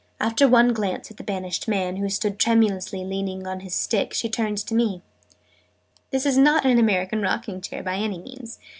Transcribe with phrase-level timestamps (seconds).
[0.19, 4.29] After one glance at the 'banished man,' who stood tremulously leaning on his stick, she
[4.29, 5.03] turned to me.
[6.09, 8.57] "This is not an American rocking chair, by any means!